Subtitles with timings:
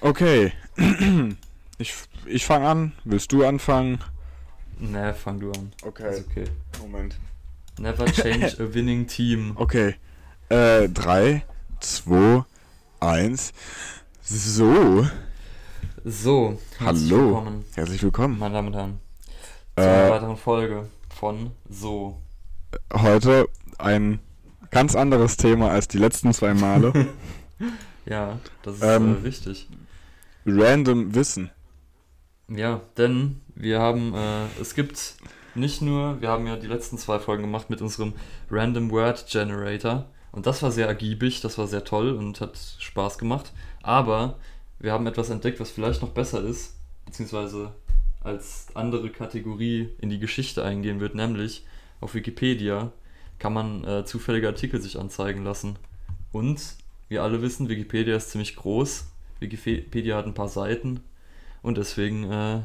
[0.00, 0.52] Okay.
[1.78, 1.92] Ich,
[2.24, 2.92] ich fange an.
[3.04, 3.98] Willst du anfangen?
[4.78, 5.72] Ne, fang du an.
[5.82, 6.08] Okay.
[6.20, 6.44] Ist okay.
[6.80, 7.18] Moment.
[7.78, 9.52] Never change a winning team.
[9.56, 9.96] Okay.
[10.48, 11.42] Äh, 3,
[11.80, 12.44] 2,
[13.00, 13.52] 1.
[14.22, 15.06] So.
[16.02, 17.26] So, herzlich Hallo.
[17.26, 18.38] willkommen, Herzlich willkommen.
[18.38, 19.00] meine Damen und Herren,
[19.76, 22.22] zu einer Äh, weiteren Folge von So.
[22.94, 24.20] heute ein
[24.70, 26.92] ganz anderes Thema als die letzten zwei Male.
[28.06, 29.16] Ja, das ist Ähm.
[29.18, 29.68] äh, wichtig.
[30.46, 31.50] Random Wissen.
[32.48, 35.16] Ja, denn wir haben, äh, es gibt
[35.56, 38.12] nicht nur, wir haben ja die letzten zwei Folgen gemacht mit unserem
[38.48, 43.18] Random Word Generator und das war sehr ergiebig, das war sehr toll und hat Spaß
[43.18, 44.38] gemacht, aber
[44.78, 47.72] wir haben etwas entdeckt, was vielleicht noch besser ist, beziehungsweise
[48.20, 51.64] als andere Kategorie in die Geschichte eingehen wird, nämlich
[52.00, 52.92] auf Wikipedia
[53.40, 55.76] kann man äh, zufällige Artikel sich anzeigen lassen.
[56.30, 56.60] Und
[57.08, 59.06] wir alle wissen, Wikipedia ist ziemlich groß.
[59.40, 61.00] Wikipedia hat ein paar Seiten
[61.62, 62.60] und deswegen äh,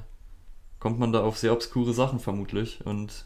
[0.80, 3.26] kommt man da auf sehr obskure Sachen vermutlich und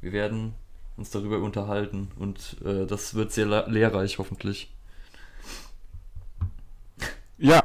[0.00, 0.54] wir werden
[0.96, 4.72] uns darüber unterhalten und äh, das wird sehr le- lehrreich hoffentlich.
[7.38, 7.62] Ja.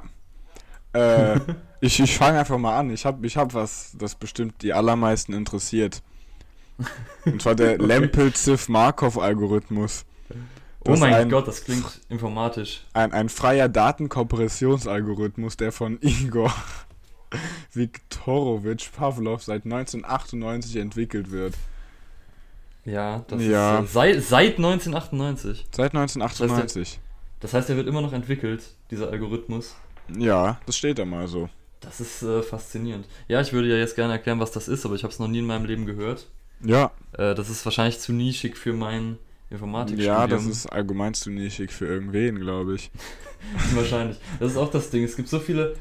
[0.93, 1.39] Äh,
[1.81, 2.89] ich ich fange einfach mal an.
[2.91, 6.01] Ich habe ich hab was, das bestimmt die allermeisten interessiert.
[7.31, 7.85] Und zwar der Okay.
[7.85, 10.05] Lempel-Ziff-Markov-Algorithmus.
[10.83, 12.81] Oh Das mein ein- Gott, das klingt informatisch.
[12.93, 16.53] Ein, ein freier Datenkompressionsalgorithmus, der von Igor
[17.73, 21.53] Viktorowitsch Pavlov seit 1998 entwickelt wird.
[22.83, 23.79] Ja, das Ja.
[23.79, 25.67] ist äh, seit, seit 1998.
[25.71, 26.99] Seit 1998.
[27.39, 29.75] Das heißt, er wird immer noch entwickelt, dieser Algorithmus.
[30.17, 31.49] Ja, das steht da mal so.
[31.79, 33.07] Das ist äh, faszinierend.
[33.27, 35.27] Ja, ich würde ja jetzt gerne erklären, was das ist, aber ich habe es noch
[35.27, 36.27] nie in meinem Leben gehört.
[36.63, 39.17] Ja, Äh, das ist wahrscheinlich zu nischig für mein
[39.51, 40.15] Informatikstudium.
[40.15, 42.89] ja, das ist allgemein zu nischig für irgendwen, glaube ich.
[43.75, 44.17] Wahrscheinlich.
[44.39, 45.03] Das ist auch das Ding.
[45.03, 45.75] Es gibt so viele,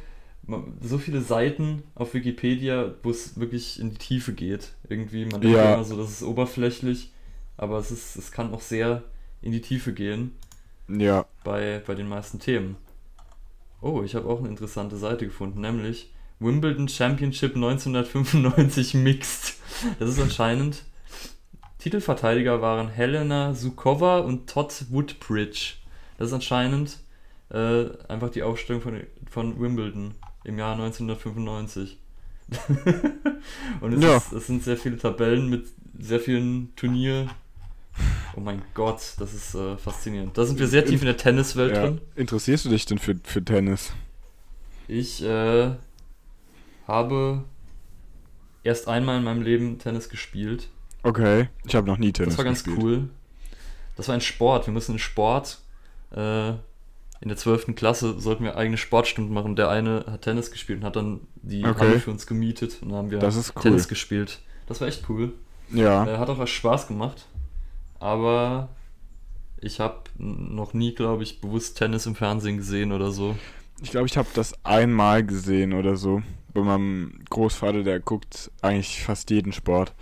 [0.83, 4.73] so viele Seiten auf Wikipedia, wo es wirklich in die Tiefe geht.
[4.89, 7.13] Irgendwie, man denkt ja immer so, das ist oberflächlich,
[7.57, 9.05] aber es, ist, es kann auch sehr
[9.41, 10.33] in die Tiefe gehen
[10.89, 12.77] Ja, bei, bei den meisten Themen.
[13.81, 19.55] Oh, ich habe auch eine interessante Seite gefunden, nämlich Wimbledon Championship 1995 Mixed.
[19.99, 20.83] Das ist anscheinend.
[21.81, 25.77] Titelverteidiger waren Helena Sukova und Todd Woodbridge.
[26.19, 26.99] Das ist anscheinend
[27.49, 30.15] äh, einfach die Aufstellung von, von Wimbledon
[30.45, 31.99] im Jahr 1995.
[33.81, 34.17] und es, Ja.
[34.19, 37.29] ist, es sind sehr viele Tabellen mit sehr vielen Turnier.
[38.37, 40.37] Oh mein Gott, das ist äh, faszinierend.
[40.37, 41.83] Da sind wir sehr tief in der Tenniswelt ja.
[41.83, 42.01] drin.
[42.15, 43.93] Interessierst du dich denn für, für Tennis?
[44.87, 45.71] Ich äh,
[46.87, 47.45] habe
[48.65, 50.69] erst einmal in meinem Leben Tennis gespielt.
[51.03, 52.85] Okay, ich habe noch nie Tennis das war ganz gespielt.
[52.85, 53.09] cool.
[53.97, 54.67] Das war ein Sport.
[54.67, 55.59] Wir mussten einen Sport.
[56.15, 56.51] Äh,
[57.23, 57.75] in der 12.
[57.77, 59.55] Klasse sollten wir eigene Sportstunden machen.
[59.57, 61.79] Der eine hat Tennis gespielt und hat dann die Okay.
[61.81, 62.79] Halle für uns gemietet.
[62.83, 63.63] Und dann haben wir cool.
[63.63, 64.41] Tennis gespielt.
[64.67, 65.33] Das war echt cool.
[65.71, 67.27] Ja, Äh, hat auch was Spaß gemacht.
[67.99, 68.69] Aber
[69.61, 73.37] ich habe noch nie, glaube ich, bewusst Tennis im Fernsehen gesehen oder so.
[73.83, 76.23] ich glaube, ich habe das einmal gesehen oder so.
[76.55, 79.93] Bei meinem Großvater, der guckt eigentlich fast jeden Sport.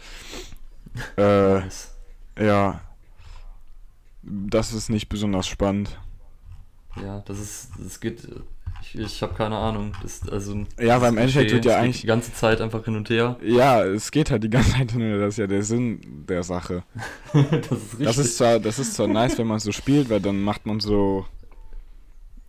[1.16, 1.94] Äh, Nice.
[2.38, 2.80] ja.
[4.22, 5.98] Das ist nicht besonders spannend.
[7.02, 8.28] Ja, das ist, das geht,
[8.82, 9.92] ich, ich habe keine Ahnung.
[10.02, 12.96] Das, also, Ja, weil im Endeffekt wird ja es eigentlich- die ganze Zeit einfach hin
[12.96, 13.36] und her.
[13.42, 16.82] Ja, es geht halt die ganze Zeit nur, das ist ja der Sinn der Sache.
[17.32, 18.06] das ist richtig.
[18.06, 20.80] Das ist zwar, das ist zwar nice, wenn man so spielt, weil dann macht man
[20.80, 21.24] so,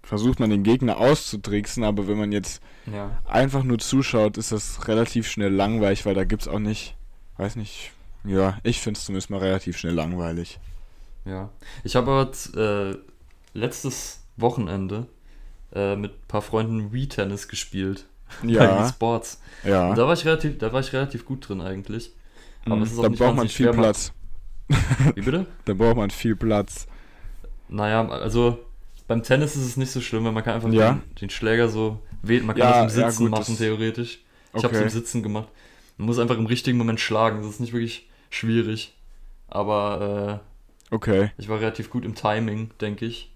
[0.01, 2.61] versucht man den Gegner auszutricksen, aber wenn man jetzt
[2.91, 6.95] ja, einfach nur zuschaut, ist das relativ schnell langweilig, weil da gibt's auch nicht,
[7.37, 7.91] weiß nicht,
[8.23, 10.59] ja, ich finde es zumindest mal relativ schnell langweilig.
[11.25, 11.49] ja.
[11.83, 12.31] Ich habe aber
[12.91, 12.97] äh,
[13.53, 15.07] letztes Wochenende
[15.73, 18.05] äh, mit ein paar Freunden Wii-Tennis gespielt.
[18.41, 19.41] Bei Wii Ja, Sports.
[19.63, 19.89] ja.
[19.89, 22.11] Und da war ich relativ, da war ich relativ gut drin eigentlich.
[22.65, 22.81] aber Mhm.
[22.83, 24.11] es ist auch da braucht man viel Platz.
[25.15, 25.45] Wie bitte?
[25.65, 26.87] Da braucht man viel Platz.
[27.69, 28.59] Naja, also
[29.07, 30.93] beim Tennis ist es nicht so schlimm, weil man kann einfach Ja.
[30.93, 32.45] den, den Schläger so wählen.
[32.45, 34.19] Man kann Ja, das im ja, Sitzen gut, machen, theoretisch.
[34.53, 34.83] Ich habe es Okay.
[34.83, 35.47] im Sitzen gemacht.
[35.97, 37.41] Man muss einfach im richtigen Moment schlagen.
[37.41, 38.95] Das ist nicht wirklich schwierig.
[39.47, 40.41] Aber
[40.91, 41.25] Okay.
[41.25, 43.31] äh, ich war relativ gut im Timing, denke ich.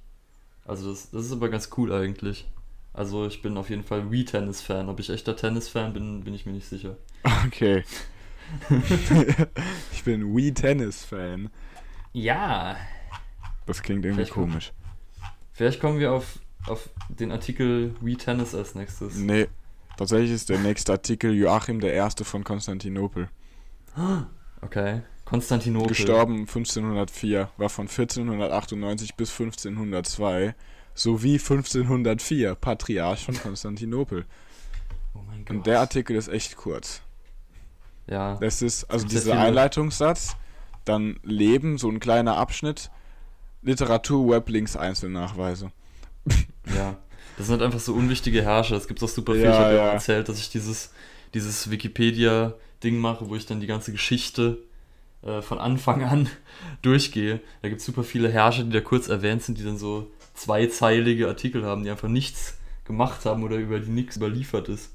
[0.66, 2.48] Also das, das ist aber ganz cool eigentlich.
[2.94, 4.88] Also ich bin auf jeden Fall Wii-Tennis-Fan.
[4.90, 6.98] Ob ich echter Tennis-Fan bin, bin ich mir nicht sicher.
[7.48, 7.84] Okay.
[9.92, 11.50] ich bin Wii Tennis Fan.
[12.12, 12.76] Ja.
[13.66, 14.74] Das klingt irgendwie Vielleicht komisch.
[15.54, 19.16] Vielleicht kommen wir auf, auf den Artikel Wii-Tennis als nächstes.
[19.16, 19.48] Nee,
[19.98, 23.30] tatsächlich ist der nächste Artikel Joachim der Erste von Konstantinopel.
[24.66, 25.02] Okay.
[25.26, 25.90] Konstantinopel.
[25.90, 30.54] Gestorben 1504, war von 1498 bis 1502
[30.94, 34.26] sowie 1504, Patriarch von Konstantinopel.
[35.16, 35.56] Oh mein Gott.
[35.58, 37.02] Und der Artikel ist echt kurz.
[38.08, 39.40] ja, Das ist, also dieser viele.
[39.40, 40.36] Einleitungssatz,
[40.86, 42.92] dann Leben, so ein kleiner Abschnitt,
[43.62, 45.72] Literatur, Weblinks, Einzelnachweise.
[46.76, 46.98] ja.
[47.38, 48.76] Das sind halt einfach so unwichtige Herrscher.
[48.76, 49.44] Es gibt auch super viel.
[49.44, 50.92] Ja, ich habe ja erzählt, dass ich dieses,
[51.34, 51.72] dieses
[52.84, 54.60] Wikipedia-Ding mache, wo ich dann die ganze Geschichte
[55.22, 56.30] äh, von Anfang an
[56.82, 57.40] durchgehe.
[57.62, 61.28] Da gibt es super viele Herrscher, die da kurz erwähnt sind, die dann so zweizeilige
[61.28, 64.92] Artikel haben, die einfach nichts gemacht haben oder über die nichts überliefert ist.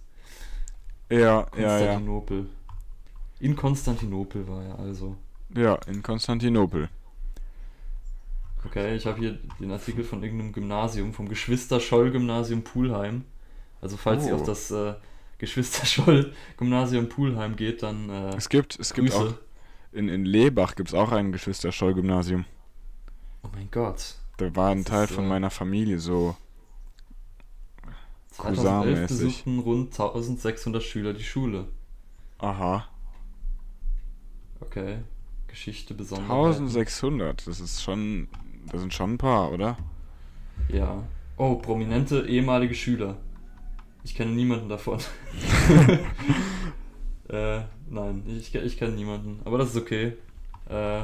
[1.11, 1.79] Ja, ja, ja.
[1.79, 2.46] Konstantinopel.
[3.40, 5.17] In Konstantinopel war er also.
[5.56, 6.88] Ja, in Konstantinopel.
[8.67, 13.25] Okay, ich habe hier den Artikel von irgendeinem Gymnasium, vom Geschwister-Scholl-Gymnasium Pulheim.
[13.81, 14.40] Also falls ihr Oh.
[14.40, 14.94] auf das äh,
[15.38, 19.19] Geschwister-Scholl-Gymnasium Pulheim geht, dann äh, Es gibt, es gibt Grüße.
[19.19, 19.35] auch,
[19.93, 22.44] in, in Lebach gibt es auch ein Geschwister-Scholl-Gymnasium.
[23.43, 24.17] Oh mein Gott.
[24.37, 26.37] Da war ein Das Teil ist, von äh, meiner Familie so.
[28.32, 29.08] 2011 Cousin-mäßig.
[29.08, 31.69] besuchten rund 1600 Schüler die Schule.
[32.38, 32.87] Aha.
[34.61, 34.99] Okay.
[35.49, 36.56] Geschichte besonders.
[36.56, 38.29] 1600, das ist schon,
[38.70, 39.76] das sind schon ein paar, oder?
[40.69, 41.02] Ja.
[41.37, 43.17] Oh, prominente ehemalige Schüler.
[44.08, 44.99] Ich kenne niemanden davon.
[47.28, 47.60] äh,
[47.90, 49.43] nein, ich, ich kenne niemanden.
[49.44, 50.14] Aber das ist okay.
[50.66, 51.02] Äh,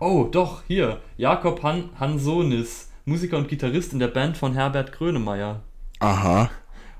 [0.00, 1.00] oh, doch, hier.
[1.16, 5.62] Jakob Han Hansonis, Musiker und Gitarrist in der Band von Herbert Grönemeyer.
[6.00, 6.50] Aha,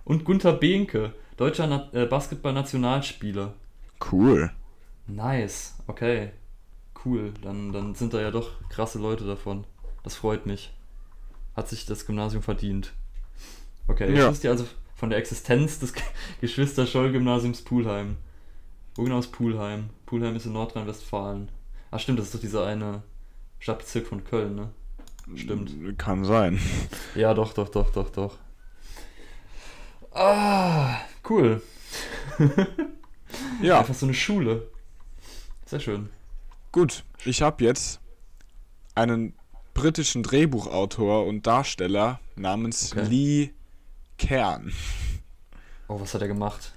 [0.05, 3.55] Und Gunther Behnke, deutscher Na äh, Basketball-Nationalspieler.
[4.13, 4.53] cool.
[5.09, 6.31] Nice, okay.
[7.05, 9.65] Cool, dann, dann sind da ja doch krasse Leute davon.
[10.05, 10.73] Das freut mich.
[11.57, 12.93] Hat sich das Gymnasium verdient.
[13.89, 14.31] Okay, jetzt Ja.
[14.31, 15.93] wisst ihr also von der Existenz des
[16.41, 18.17] Geschwister-Scholl-Gymnasiums Pulheim.
[18.95, 19.91] Wo genau ist Pulheim?
[20.07, 21.51] Pulheim ist in Nordrhein-Westfalen.
[21.91, 23.03] Ach stimmt, das ist doch dieser eine
[23.61, 24.71] Stadtbezirk von Köln, ne?
[25.37, 25.99] Stimmt.
[25.99, 26.59] Kann sein.
[27.15, 28.37] Ja, doch, doch, doch, doch, doch.
[30.13, 30.97] Ah,
[31.29, 31.63] cool.
[33.63, 34.69] Ja, Einfach so eine Schule.
[35.67, 36.09] Sehr schön.
[36.73, 37.05] gut.
[37.25, 38.01] Ich habe jetzt
[38.95, 39.35] einen
[39.75, 43.07] britischen Drehbuchautor und Darsteller namens Okay.
[43.09, 43.51] Lee
[44.19, 44.73] Kern.
[45.89, 46.73] Oh, was hat er gemacht?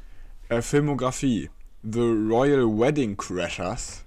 [0.50, 1.50] Äh, Filmografie.
[1.84, 4.04] The Royal Wedding Crashers.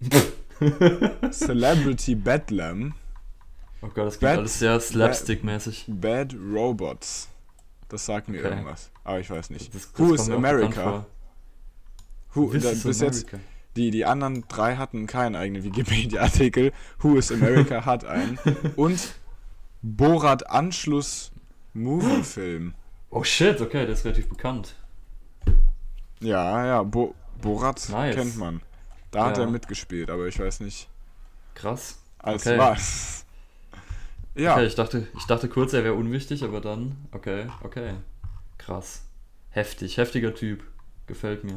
[1.30, 2.94] Celebrity Bedlam.
[3.82, 5.84] Oh Gott, das klingt Bad- alles sehr slapstick-mäßig.
[5.88, 7.28] Bad Robots.
[7.88, 8.48] Das sagt mir Okay.
[8.50, 8.90] irgendwas.
[9.04, 9.74] Aber ich weiß nicht.
[9.74, 11.06] Das- das Who is America?
[12.34, 13.38] Who, da, is bis jetzt, America.
[13.76, 16.72] die, die anderen drei hatten keinen eigenen Wikipedia-Artikel.
[17.00, 18.38] Who is America hat einen.
[18.76, 19.14] Und
[19.82, 21.30] Borat Anschluss
[21.82, 22.74] Movie-Film.
[23.10, 24.74] Oh shit, okay, der ist relativ bekannt.
[26.20, 28.14] Ja, ja, Bo Borat Nice.
[28.14, 28.62] kennt man.
[29.10, 29.44] Da hat Ja.
[29.44, 30.88] er mitgespielt, aber ich weiß nicht
[31.54, 31.98] Krass.
[32.18, 32.58] als Okay.
[32.58, 33.26] was.
[34.34, 37.94] Ja, Okay, ich dachte, ich dachte kurz, er wäre unwichtig, aber dann, okay, okay.
[38.58, 39.02] Krass.
[39.50, 40.64] Heftig, heftiger Typ.
[41.06, 41.56] Gefällt mir.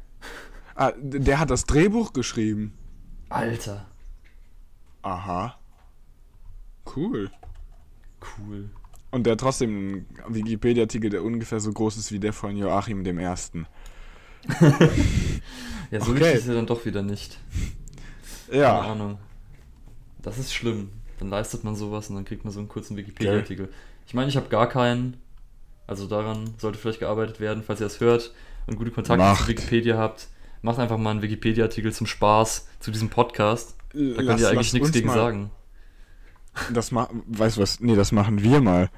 [0.74, 2.76] ah, der hat das Drehbuch geschrieben.
[3.28, 3.86] Alter.
[5.02, 5.58] Aha.
[6.94, 7.30] Cool.
[8.38, 8.70] Cool.
[9.14, 13.18] Und der trotzdem einen Wikipedia-Artikel, der ungefähr so groß ist wie der von Joachim dem
[13.18, 13.66] Ersten.
[15.90, 16.20] Ja, so Okay.
[16.20, 17.38] wichtig ist er dann doch wieder nicht.
[18.50, 19.18] Keine Ja, Ahnung.
[20.22, 20.88] Das ist schlimm.
[21.20, 23.68] Dann leistet man sowas und dann kriegt man so einen kurzen Wikipedia-Artikel.
[24.06, 25.18] Ich meine, ich habe gar keinen.
[25.86, 28.34] Also daran sollte vielleicht gearbeitet werden, falls ihr es hört
[28.66, 29.42] und gute Kontakte Macht.
[29.42, 30.26] zu Wikipedia habt.
[30.62, 33.76] Macht einfach mal einen Wikipedia-Artikel zum Spaß zu diesem Podcast.
[33.92, 35.50] Da könnt ihr eigentlich nichts gegen sagen.
[36.72, 37.78] Das ma weißt du was?
[37.80, 38.90] Nee, das machen wir mal.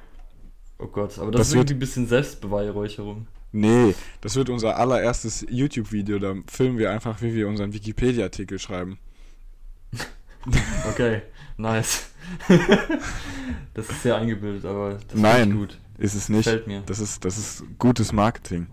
[0.79, 3.27] Oh Gott, aber das, Das ist irgendwie ein bisschen Selbstbeweihräucherung.
[3.51, 6.19] Nee, das wird unser allererstes YouTube-Video.
[6.19, 8.99] Da filmen wir einfach, wie wir unseren Wikipedia-Artikel schreiben.
[10.89, 11.23] Okay,
[11.57, 12.09] nice.
[13.73, 15.49] das ist sehr eingebildet, aber das Nein.
[15.49, 15.77] ich gut.
[15.97, 16.45] Ist es nicht.
[16.45, 16.83] Gefällt mir.
[16.85, 18.67] Das ist, das ist gutes Marketing.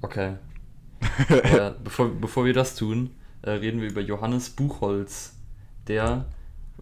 [0.00, 0.36] Okay.
[1.28, 3.10] Aber bevor, bevor wir das tun,
[3.42, 5.34] äh, reden wir über Johannes Buchholz.
[5.86, 6.26] Der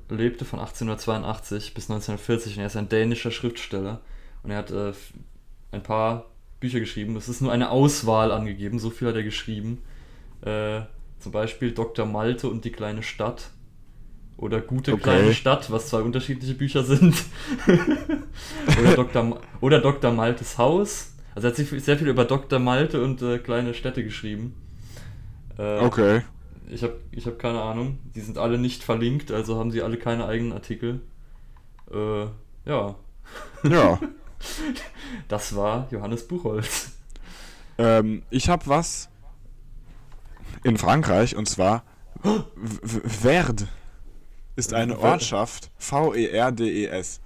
[0.08, 4.00] lebte von 1882 bis 1940 und er ist ein dänischer Schriftsteller.
[4.44, 4.92] Und er hat äh,
[5.72, 6.26] ein paar
[6.60, 7.16] Bücher geschrieben.
[7.16, 9.82] Es ist nur eine Auswahl angegeben, so viel hat er geschrieben.
[10.42, 10.82] Äh,
[11.18, 12.06] zum Beispiel Dr.
[12.06, 13.50] Malte und die kleine Stadt.
[14.36, 15.02] Oder Gute Okay.
[15.02, 17.14] kleine Stadt, was zwei unterschiedliche Bücher sind.
[18.80, 19.40] oder, Dr.
[19.60, 20.12] Oder Dr.
[20.12, 21.14] Maltes Haus.
[21.34, 22.58] Also er hat sich sehr viel über Dr.
[22.58, 24.54] Malte und äh, kleine Städte geschrieben.
[25.58, 26.22] Äh, Okay.
[26.70, 27.98] Ich habe ich hab keine Ahnung.
[28.14, 31.00] Die sind alle nicht verlinkt, also haben sie alle keine eigenen Artikel.
[31.92, 32.26] Äh,
[32.66, 32.94] ja,
[33.62, 34.00] Ja.
[35.28, 36.90] das war Johannes Buchholz.
[37.78, 39.08] ähm, ich habe was
[40.62, 41.82] in Frankreich und zwar
[42.82, 43.68] Verde
[44.56, 45.70] ist eine Ortschaft.
[45.78, 47.20] V-E-R-D-E-S.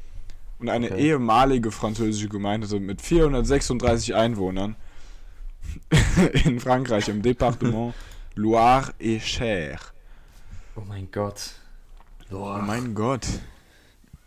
[0.58, 1.00] und eine Okay.
[1.10, 4.74] ehemalige französische Gemeinde mit 436 Einwohnern
[6.44, 7.94] in Frankreich im Departement
[8.34, 9.78] Loire et Cher.
[10.74, 11.52] Oh mein Gott.
[12.32, 13.26] Oh mein Gott.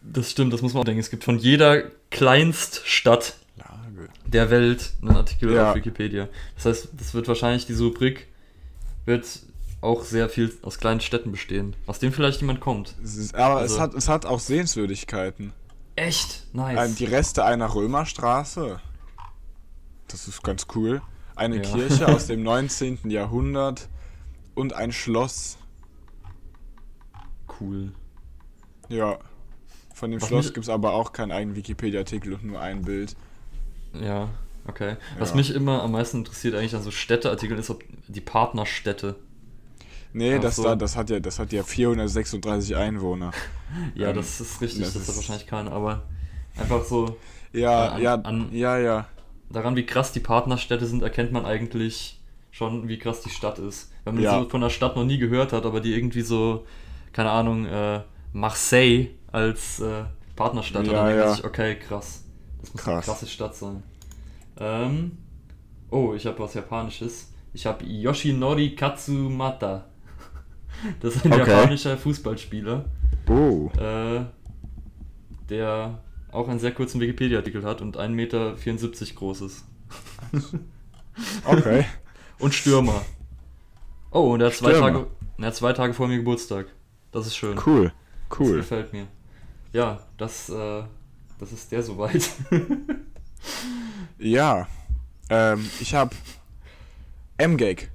[0.02, 1.00] Das stimmt, das muss man auch denken.
[1.02, 4.10] Es gibt von jeder Kleinststadt Lage.
[4.26, 5.70] der Welt einen Artikel Ja.
[5.72, 6.28] auf Wikipedia.
[6.56, 8.28] Das heißt, das wird wahrscheinlich, diese Rubrik
[9.06, 9.28] wird
[9.82, 12.96] auch sehr viel aus kleinen Städten bestehen, aus denen vielleicht jemand kommt.
[13.34, 15.54] Aber Also- es, hat, es hat auch Sehenswürdigkeiten.
[15.96, 16.46] Echt?
[16.54, 16.96] Nice.
[16.96, 18.80] Die Reste einer Römerstraße.
[20.08, 21.02] Das ist ganz cool.
[21.36, 21.62] Eine Ja.
[21.64, 23.10] Kirche aus dem 19.
[23.10, 23.88] Jahrhundert
[24.54, 25.58] und ein Schloss.
[27.60, 27.92] cool.
[28.90, 29.20] Ja.
[30.02, 33.16] Von dem Was Schloss gibt es aber auch keinen eigenen Wikipedia-Artikel und nur ein Bild.
[33.94, 34.30] Ja,
[34.68, 34.96] okay.
[35.20, 35.36] Was Ja.
[35.36, 39.16] mich immer am meisten interessiert eigentlich an so Städteartikeln ist, ob die Partnerstädte.
[40.12, 43.30] Nee, Ach das, da, das, hat ja, das hat ja 436 Einwohner.
[43.94, 46.02] Ja, Ähm, das ist richtig, das das, ist- hat wahrscheinlich keiner, aber
[46.58, 47.18] einfach so
[47.54, 49.08] Ja, An- ja, an- ja, ja.
[49.52, 53.92] daran, wie krass die Partnerstädte sind, erkennt man eigentlich schon, wie krass die Stadt ist.
[54.04, 54.40] Wenn man Ja.
[54.42, 56.66] so von der Stadt noch nie gehört hat, aber die irgendwie so,
[57.14, 58.02] keine Ahnung, äh,
[58.34, 60.04] Marseille als äh,
[60.36, 61.36] Partnerstadt, Ja, dann denkt man ja.
[61.36, 62.24] sich, okay, krass.
[62.62, 62.94] Das muss Krass.
[62.94, 63.84] eine krasse Stadt sein.
[64.60, 65.18] Ähm,
[65.90, 67.32] oh, ich habe was Japanisches.
[67.54, 69.86] Ich habe Yoshinori Katsumata.
[71.00, 71.48] Das ist ein Okay.
[71.52, 72.86] japanischer Fußballspieler,
[73.30, 73.70] Oh.
[73.78, 74.22] äh,
[75.50, 76.00] der
[76.32, 78.56] auch einen sehr kurzen Wikipedia-Artikel hat und 1,74 Meter
[79.16, 79.66] groß ist.
[81.46, 81.86] Okay.
[82.40, 83.02] Und Stürmer.
[84.12, 84.72] Oh, und er hat zwei.
[84.74, 85.08] Tage,
[85.38, 86.68] er hat zwei Tage vor mir Geburtstag.
[87.12, 87.60] Das ist schön.
[87.66, 87.92] Cool.
[88.32, 88.58] Das Cool.
[88.58, 89.08] gefällt mir.
[89.74, 90.84] Ja, das, äh,
[91.40, 92.30] das ist der soweit.
[94.20, 94.68] Ja.
[95.30, 96.16] Ähm, ich habe
[97.38, 97.90] MGEG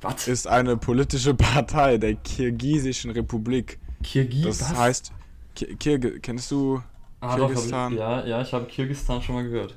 [0.00, 0.26] Was?
[0.28, 3.78] ist eine politische Partei der Kirgisischen Republik.
[4.02, 4.42] Kirgi?
[4.42, 4.76] Das was?
[4.76, 5.12] heißt,
[5.54, 6.82] Ki- Kirge, kennst du?
[7.20, 7.92] ah, doch, Kirgisistan.
[7.92, 9.76] ich, ja, ja, ich habe Kirgisistan schon mal gehört.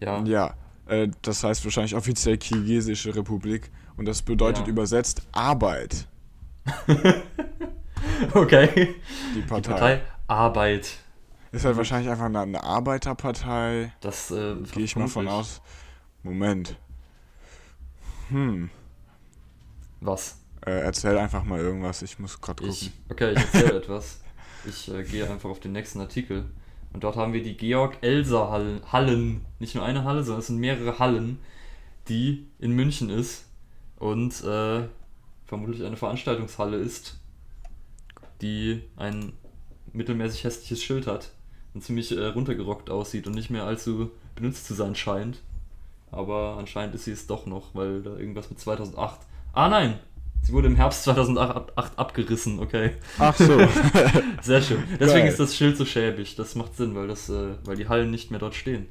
[0.00, 0.22] Ja.
[0.24, 0.54] Ja,
[0.86, 4.70] äh, das heißt wahrscheinlich offiziell Kirgisische Republik und das bedeutet Ja.
[4.72, 6.06] übersetzt Arbeit.
[8.34, 8.94] Okay.
[9.34, 9.70] Die Die Partei.
[9.70, 10.98] Partei Arbeit.
[11.52, 13.92] Ist halt wahrscheinlich einfach eine, eine Arbeiterpartei.
[14.00, 15.60] Das äh, Gehe ich mal von aus.
[16.22, 16.76] Moment.
[18.30, 18.70] Hm.
[20.00, 20.38] Was?
[20.64, 22.02] Äh, erzähl einfach mal irgendwas.
[22.02, 22.74] Ich muss gerade gucken.
[22.74, 24.20] Ich, okay, ich erzähle etwas.
[24.64, 26.46] Ich äh, gehe einfach auf den nächsten Artikel.
[26.92, 28.80] Und dort haben wir die Georg-Elser-Hallen.
[28.90, 29.44] Hallen.
[29.58, 31.38] Nicht nur eine Halle, sondern es sind mehrere Hallen,
[32.08, 33.44] die in München ist.
[33.96, 34.88] Und äh,
[35.44, 37.18] vermutlich eine Veranstaltungshalle ist,
[38.42, 39.32] die ein
[39.92, 41.30] mittelmäßig hässliches Schild hat
[41.74, 45.40] und ziemlich äh, runtergerockt aussieht und nicht mehr allzu benutzt zu sein scheint.
[46.10, 49.20] Aber anscheinend ist sie es doch noch, weil da irgendwas mit 2008.
[49.54, 49.98] Ah nein!
[50.42, 52.92] Sie wurde im Herbst 2008 ab- acht abgerissen, okay.
[53.18, 53.58] Ach so.
[54.42, 54.82] Sehr schön.
[54.98, 55.28] Deswegen Geil.
[55.28, 56.34] ist das Schild so schäbig.
[56.34, 58.86] Das macht Sinn, weil, das, äh, weil die Hallen nicht mehr dort stehen.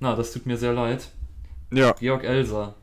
[0.00, 1.08] Na, das tut mir sehr leid.
[1.72, 2.74] ja, Georg Elser.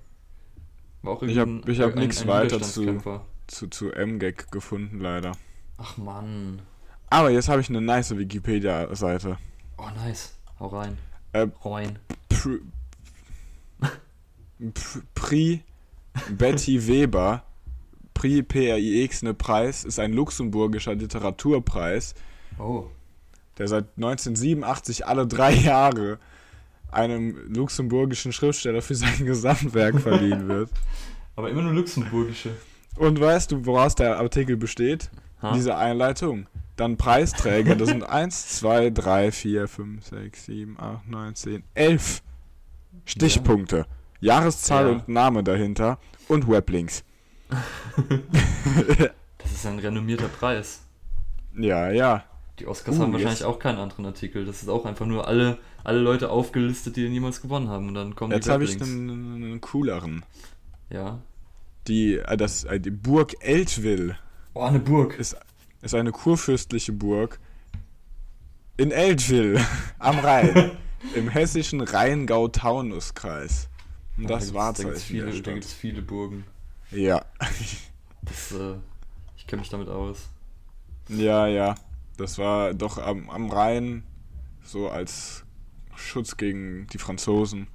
[1.03, 3.00] War auch Ich hab- irgendein- ich hab ein- nix ein weiter zu-
[3.48, 5.34] zu, zu MGEG gefunden leider.
[5.77, 6.62] Ach Mann.
[7.10, 9.38] Aber jetzt habe ich eine nice Wikipedia-Seite.
[9.77, 10.34] Oh, nice.
[10.60, 10.98] Hau rein.
[11.34, 12.00] Äh, Rein.
[12.29, 12.60] Pr
[14.60, 15.63] Pr- Prix
[16.31, 17.43] Betty Weber,
[18.15, 22.15] Prix PRIX, ne Preis, ist ein luxemburgischer Literaturpreis,
[22.57, 22.88] Oh.
[23.60, 26.17] der seit 1987 alle drei Jahre
[26.89, 30.72] einem luxemburgischen Schriftsteller für sein Gesamtwerk verliehen wird.
[31.36, 32.50] Aber immer nur luxemburgische.
[32.96, 35.12] Und weißt du, woraus der Artikel besteht?
[35.41, 35.53] Ha?
[35.53, 36.48] Diese Einleitung.
[36.75, 42.22] Dann Preisträger, das sind 1, 2, 3, 4, 5, 6, 7, 8, 9, 10, 11
[43.06, 43.86] Stichpunkte.
[44.20, 44.91] Jahreszahl Ja.
[44.94, 47.03] und Name dahinter und Weblinks.
[49.38, 50.82] Das ist ein renommierter Preis.
[51.58, 52.24] Ja, ja.
[52.60, 54.46] Die Oscars Uh, haben wahrscheinlich jetzt- auch keinen anderen Artikel.
[54.46, 57.88] Das ist auch einfach nur alle, alle Leute aufgelistet, die den jemals gewonnen haben.
[57.88, 58.91] Und dann kommen Jetzt die habe ich Weblinks.
[58.94, 60.25] einen, einen cooleren.
[60.89, 61.20] Ja.
[61.88, 64.17] Die, äh, das, äh, die Burg Eltville
[64.57, 65.17] Oh, eine Burg.
[65.19, 65.35] ist,
[65.81, 67.39] ist eine kurfürstliche Burg
[68.77, 69.63] in Eltville
[69.99, 70.71] am Rhein.
[71.15, 73.69] Im hessischen Rheingau-Taunus-Kreis.
[74.17, 75.53] Und Ja, das da war da viele, da Stadt.
[75.53, 76.43] gibt's viele Burgen.
[76.89, 77.23] Ja.
[78.23, 78.75] Das, äh,
[79.37, 80.29] ich kenne mich damit aus.
[81.07, 81.75] Ja, ja.
[82.17, 84.03] Das war doch am, am Rhein
[84.63, 85.43] so als
[85.95, 87.67] Schutz gegen die Franzosen.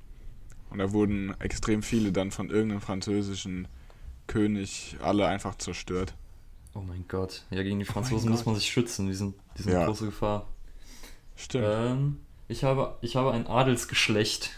[0.70, 3.68] Und da wurden extrem viele dann von irgendeinem französischen
[4.26, 6.14] König alle einfach zerstört.
[6.74, 7.42] Oh mein Gott.
[7.50, 8.46] Ja, gegen die Franzosen muss Gott.
[8.46, 9.06] man sich schützen.
[9.06, 9.84] Die sind, die sind Ja.
[9.84, 10.46] große Gefahr.
[11.36, 11.66] Stimmt.
[11.68, 12.16] Ähm,
[12.48, 14.50] ich, habe, ich habe ein Adelsgeschlecht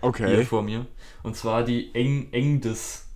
[0.00, 0.44] hier okay.
[0.44, 0.86] vor mir.
[1.22, 3.06] Und zwar die Eng Engdes.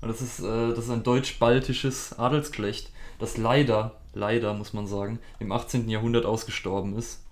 [0.00, 5.18] Und das ist, äh, das ist ein deutsch-baltisches Adelsgeschlecht, das leider, leider muss man sagen,
[5.40, 5.88] im 18.
[5.88, 7.24] Jahrhundert ausgestorben ist.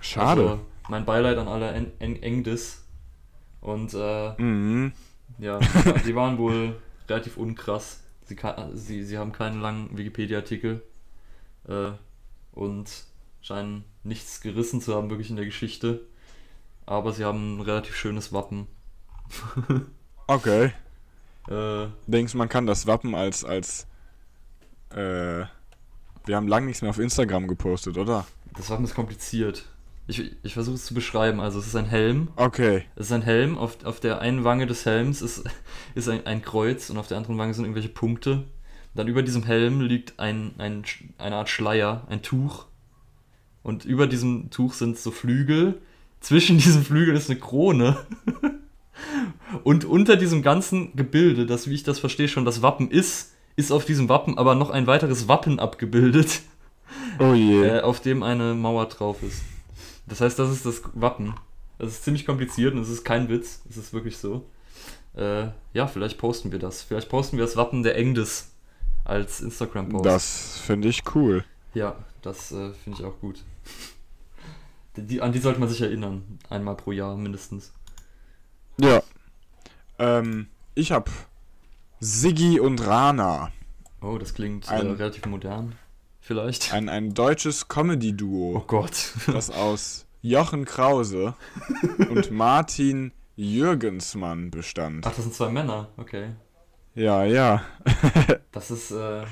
[0.00, 0.42] Schade.
[0.42, 2.84] Also, mein Beileid an alle Eng Eng Engdis.
[3.60, 4.92] Und äh, mhm.
[5.38, 5.58] ja,
[6.06, 6.76] die waren wohl
[7.08, 8.00] relativ unkrass.
[8.24, 10.82] Sie, ka- sie, sie haben keinen langen Wikipedia-Artikel
[11.68, 11.92] äh,
[12.52, 12.90] und
[13.42, 16.00] scheinen nichts gerissen zu haben, wirklich in der Geschichte.
[16.86, 18.66] Aber sie haben ein relativ schönes Wappen.
[20.26, 20.72] Okay.
[21.48, 23.86] Äh, Denkst du, man kann das Wappen als, als,
[24.90, 25.44] äh,
[26.24, 28.26] wir haben lange nichts mehr auf Instagram gepostet, oder?
[28.56, 29.66] das Wappen ist kompliziert.
[30.06, 31.40] Ich, ich versuche es zu beschreiben.
[31.40, 32.28] Also es ist ein Helm.
[32.36, 32.84] Okay.
[32.94, 33.56] Es ist ein Helm.
[33.56, 35.44] Auf, auf der einen Wange des Helms ist,
[35.94, 38.44] ist ein, ein Kreuz und auf der anderen Wange sind irgendwelche Punkte.
[38.94, 40.84] Dann über diesem Helm liegt ein, ein,
[41.18, 42.66] eine Art Schleier, ein Tuch.
[43.62, 45.80] Und über diesem Tuch sind so Flügel.
[46.20, 47.96] Zwischen diesen Flügeln ist eine Krone.
[49.64, 53.72] Und unter diesem ganzen Gebilde, das, wie ich das verstehe, schon das Wappen ist, ist
[53.72, 56.42] auf diesem Wappen aber noch ein weiteres Wappen abgebildet,
[57.18, 57.62] Oh je.
[57.64, 59.42] äh, auf dem eine Mauer drauf ist.
[60.06, 61.34] Das heißt, das ist das Wappen.
[61.78, 63.62] Das ist ziemlich kompliziert und es ist kein Witz.
[63.68, 64.46] Es ist wirklich so.
[65.16, 66.82] Äh, ja, vielleicht posten wir das.
[66.82, 68.52] Vielleicht posten wir das Wappen der Engdes
[69.04, 70.06] als Instagram-Post.
[70.06, 71.44] das finde ich cool.
[71.74, 73.42] Ja, das äh, finde ich auch gut.
[74.96, 76.38] Die, an die sollte man sich erinnern.
[76.48, 77.72] Einmal pro Jahr mindestens.
[78.78, 79.02] Ja.
[79.98, 81.10] Ähm, ich hab
[82.00, 83.50] Siggi und Rana.
[84.00, 85.76] Oh, das klingt äh, relativ modern.
[86.26, 86.72] Vielleicht.
[86.72, 89.12] Ein, ein deutsches Comedy-Duo, oh Gott.
[89.26, 91.34] das aus Jochen Krause
[92.08, 95.06] und Martin Jürgensmann bestand.
[95.06, 95.88] Ach, das sind zwei Männer.
[95.98, 96.30] Okay.
[96.94, 97.62] Ja, ja.
[98.52, 99.24] Das ist, äh,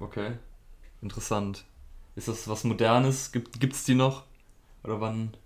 [0.00, 0.38] okay.
[1.02, 1.66] Interessant.
[2.14, 3.30] Ist das was Modernes?
[3.32, 4.24] Gibt, gibt's die noch?
[4.82, 5.36] Oder wann?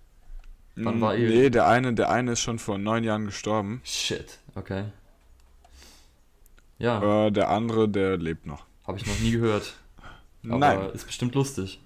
[0.77, 1.27] Wann war ihr?
[1.27, 3.81] Nee, der eine, der eine ist schon vor neun Jahren gestorben.
[3.83, 4.85] Shit, okay.
[6.79, 8.65] Ja, Äh, der andere, der lebt noch.
[8.87, 9.73] habe ich noch nie gehört.
[10.43, 11.79] Aber Nein, ist bestimmt lustig.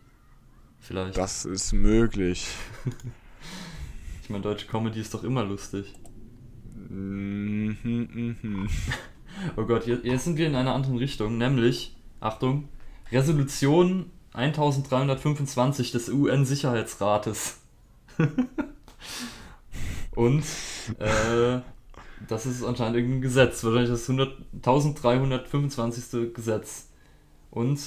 [0.79, 1.17] Vielleicht.
[1.17, 2.47] das ist möglich.
[4.21, 5.93] Ich meine, deutsche Comedy ist doch immer lustig.
[6.89, 8.67] Mhm, mhm.
[9.55, 12.67] Oh Gott, jetzt, jetzt sind wir in einer anderen Richtung, nämlich, Achtung,
[13.11, 17.59] Resolution 1325 des UN-Sicherheitsrates.
[20.15, 20.43] Und
[20.97, 21.59] äh,
[22.27, 26.33] das ist anscheinend irgendein Gesetz, wahrscheinlich das 100 1325.
[26.33, 26.89] Gesetz.
[27.51, 27.79] Und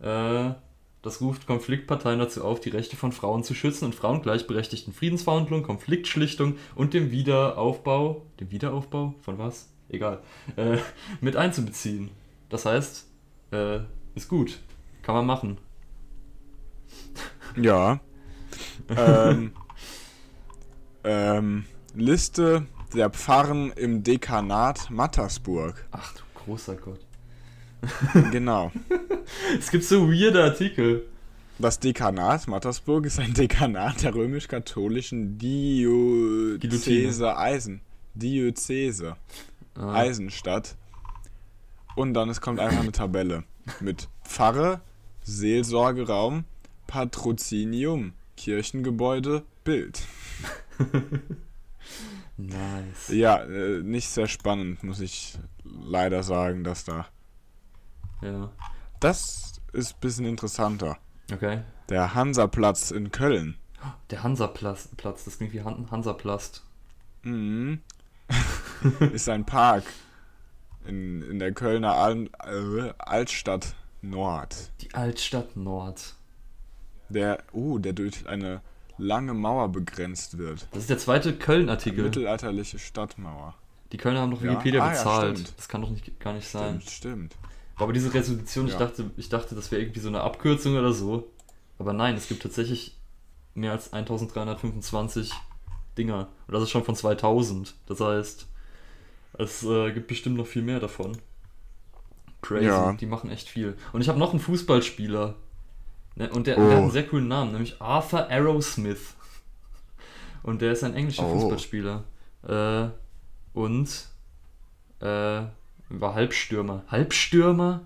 [0.00, 0.54] äh,
[1.02, 5.64] das ruft Konfliktparteien dazu auf, die Rechte von Frauen zu schützen und Frauen gleichberechtigten Friedensverhandlungen,
[5.64, 9.70] Konfliktschlichtung und dem Wiederaufbau, dem Wiederaufbau von was?
[9.88, 10.20] Egal,
[10.56, 10.78] äh,
[11.20, 12.10] mit einzubeziehen.
[12.48, 13.06] Das heißt,
[13.52, 13.80] äh,
[14.14, 14.60] ist gut,
[15.02, 15.58] kann man machen.
[17.56, 18.00] Ja.
[18.96, 19.52] ähm,
[21.02, 25.86] ähm, Liste der Pfarren im Dekanat Mattersburg.
[25.92, 27.00] Ach du großer Gott.
[28.30, 28.72] Genau.
[29.58, 31.06] Es gibt so weirde Artikel.
[31.58, 36.58] Das Dekanat Mattersburg ist ein Dekanat der römisch-katholischen Diözese
[37.36, 37.80] Eisen.
[38.14, 39.16] Diözese
[39.74, 40.76] Ah, Eisenstadt.
[41.96, 43.44] Und dann es kommt einfach eine Tabelle
[43.80, 44.80] mit Pfarre,
[45.22, 46.44] Seelsorgeraum,
[46.86, 50.00] Patrozinium, Kirchengebäude, Bild.
[52.36, 53.08] nice.
[53.10, 57.06] Ja, äh, nicht sehr spannend, muss ich leider sagen, dass da.
[58.22, 58.50] Ja,
[59.00, 60.98] Das ist ein bisschen interessanter.
[61.32, 61.62] okay.
[61.88, 63.56] Der Hansaplatz in Köln.
[64.10, 66.62] Der Hansaplatz, Platz, das klingt wie Han Hansaplast.
[67.22, 67.80] Mhm.
[69.12, 69.84] ist ein Park
[70.86, 74.70] in, in der Kölner Al äh, Altstadt Nord.
[74.82, 76.14] Die Altstadt Nord.
[77.08, 78.60] Der, uh, der durch eine
[78.98, 80.68] lange Mauer begrenzt wird.
[80.70, 82.04] Das ist der zweite Köln-Artikel.
[82.04, 83.54] Mittelalterliche Stadtmauer.
[83.92, 84.52] Die Kölner haben doch Ja.
[84.52, 85.38] Wikipedia Ah, ja, bezahlt.
[85.38, 85.58] stimmt.
[85.58, 86.80] das kann doch nicht, gar nicht sein.
[86.80, 87.36] Stimmt, stimmt.
[87.80, 88.78] Aber diese Resolution, ich, Ja.
[88.80, 91.30] dachte, ich dachte, das wäre irgendwie so eine Abkürzung oder so.
[91.78, 92.96] Aber nein, es gibt tatsächlich
[93.54, 95.32] mehr als 1325
[95.98, 96.28] Dinger.
[96.46, 97.74] Und das ist schon von 2000.
[97.86, 98.46] Das heißt,
[99.38, 101.16] es äh, gibt bestimmt noch viel mehr davon.
[102.42, 102.92] Crazy, Ja.
[102.92, 103.76] die machen echt viel.
[103.92, 105.34] Und ich habe noch einen Fußballspieler.
[106.16, 106.30] Ne?
[106.30, 106.62] Und der, Oh.
[106.62, 109.14] der hat einen sehr coolen Namen, nämlich Arthur Arrowsmith.
[110.42, 111.38] Und der ist ein englischer Oh.
[111.38, 112.04] Fußballspieler.
[112.46, 112.88] Äh,
[113.52, 113.88] und
[115.00, 115.42] äh,
[115.90, 116.84] war Halbstürmer.
[116.88, 117.82] Halbstürmer?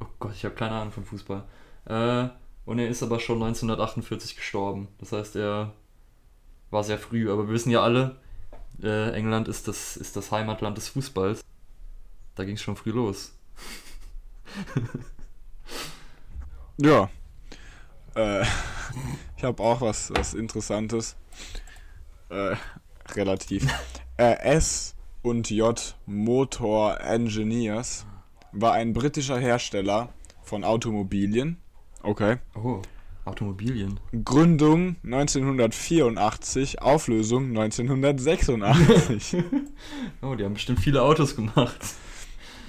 [0.00, 1.44] Oh Gott, ich habe keine Ahnung von Fußball.
[1.86, 2.28] Äh,
[2.64, 4.88] und er ist aber schon 1948 gestorben.
[4.98, 5.72] Das heißt, er
[6.70, 7.30] war sehr früh.
[7.30, 8.16] Aber wir wissen ja alle,
[8.82, 11.42] äh, England ist das, ist das Heimatland des Fußballs.
[12.34, 13.32] Da ging es schon früh los.
[16.78, 17.10] Ja.
[18.14, 18.44] Äh,
[19.36, 21.16] ich habe auch was, was Interessantes.
[22.28, 22.56] Äh,
[23.14, 23.66] relativ.
[24.16, 28.06] Äh, S und J Motor Engineers
[28.52, 30.10] war ein britischer Hersteller
[30.42, 31.56] von Automobilien.
[32.02, 32.38] Okay.
[32.54, 32.82] Oh.
[33.24, 34.00] Automobilien.
[34.24, 39.36] Gründung 1984, Auflösung 1986.
[40.22, 41.78] Oh, die haben bestimmt viele Autos gemacht.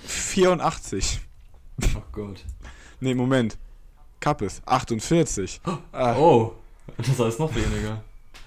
[0.05, 1.21] 84.
[1.95, 2.45] Oh Gott.
[2.99, 3.57] Nee, Moment.
[4.19, 5.61] Kappes, 48.
[5.91, 6.53] Ah, Oh,
[6.97, 8.03] das heißt noch weniger.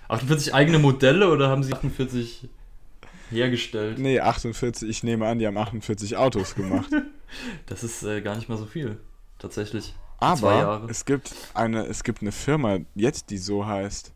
[0.08, 2.48] 48 eigene Modelle oder haben sie 48
[3.30, 3.98] hergestellt?
[3.98, 4.88] Nee, 48.
[4.88, 6.90] Ich nehme an, die haben 48 Autos gemacht.
[7.66, 9.00] Das ist äh, gar nicht mal so viel.
[9.40, 9.94] Tatsächlich.
[10.20, 10.86] Zwei Aber Jahre.
[10.88, 14.12] es gibt eine, es gibt eine Firma jetzt, die so heißt.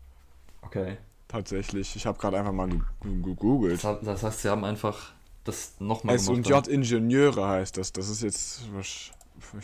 [0.62, 0.96] Okay.
[1.26, 1.96] Tatsächlich.
[1.96, 3.82] Ich habe gerade einfach mal ge- ge- gegoogelt.
[3.82, 5.10] Das, das heißt, sie haben einfach
[5.42, 6.38] das nochmal S gemacht.
[6.38, 7.92] und J Ingenieure heißt das.
[7.92, 9.12] Das ist jetzt, ich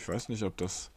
[0.09, 0.91] weiß nicht, ob das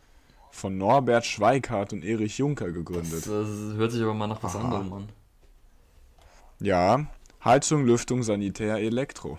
[0.50, 3.12] von Norbert Schweikart und Erich Juncker Das, gegründet.
[3.26, 4.64] das hört sich aber mal nach was Aha.
[4.64, 5.08] anderem an.
[6.58, 7.06] Ja,
[7.44, 9.38] Heizung, Lüftung, Sanitär, Elektro.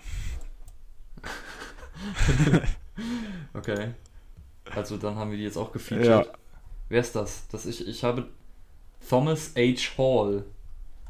[3.54, 3.90] Okay.
[4.74, 6.26] Also dann haben wir die jetzt auch gefeatured.
[6.26, 6.32] Ja,
[6.88, 7.46] Wer ist das?
[7.48, 8.28] das ich, ich habe
[9.08, 9.98] Thomas H.
[9.98, 10.44] Hall.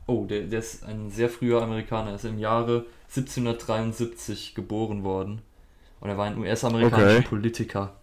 [0.06, 2.10] Oh, der, der ist ein sehr früher Amerikaner.
[2.10, 5.42] Er ist im Jahre 1773 geboren worden.
[6.00, 7.28] Und er war ein US-amerikanischer Okay.
[7.28, 7.96] Politiker.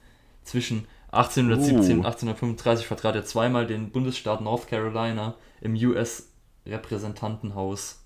[0.43, 2.07] Zwischen 1817 und Uh.
[2.07, 7.98] 1835 vertrat er zweimal den Bundesstaat North Carolina im US-Repräsentantenhaus.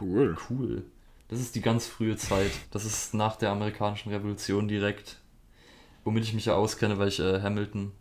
[0.00, 0.36] Cool.
[0.48, 0.84] Cool.
[1.28, 2.50] Das ist die ganz frühe Zeit.
[2.70, 5.20] Das ist nach der amerikanischen Revolution direkt.
[6.04, 7.92] Womit ich mich ja auskenne, weil ich äh, Hamilton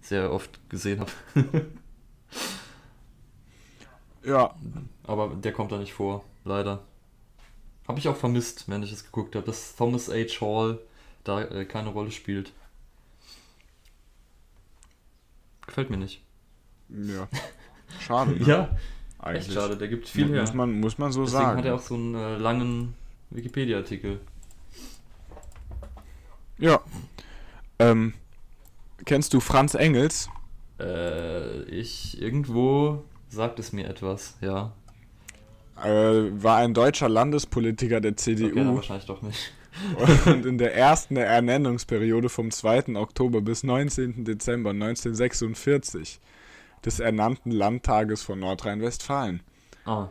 [0.00, 1.12] sehr oft gesehen habe.
[4.24, 4.54] Ja,
[5.04, 6.82] Aber der kommt da nicht vor, leider.
[7.88, 10.40] Habe ich auch vermisst, wenn ich es geguckt habe, dass Thomas H.
[10.40, 10.78] Hall
[11.24, 12.52] da äh, keine Rolle spielt.
[15.66, 16.22] Gefällt mir nicht.
[16.88, 17.28] ja.
[18.00, 18.46] Schade, ne?
[18.46, 18.76] Ja,
[19.22, 19.46] eigentlich.
[19.48, 19.76] echt schade.
[19.76, 20.40] Der gibt viel Mu- her.
[20.42, 21.58] Muss man, muss man so Deswegen sagen.
[21.58, 22.94] hat er auch so einen äh, langen
[23.30, 24.20] Wikipedia-Artikel.
[26.58, 26.80] Ja.
[27.78, 28.14] Ähm,
[29.04, 30.28] kennst du Franz Engels?
[30.78, 34.72] Äh, ich irgendwo sagt es mir etwas, ja.
[35.82, 35.88] Äh,
[36.42, 39.52] war ein deutscher Landespolitiker der Okay, CDU wahrscheinlich doch nicht.
[40.26, 42.94] und in der ersten Ernennungsperiode vom 2.
[42.96, 44.22] Oktober bis 19.
[44.24, 46.20] Dezember 1946
[46.84, 49.42] des ernannten Landtages von Nordrhein-Westfalen.
[49.84, 50.08] Ah.